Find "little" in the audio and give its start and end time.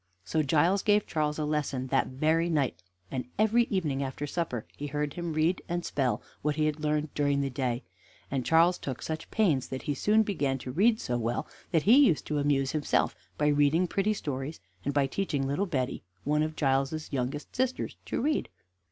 15.45-15.67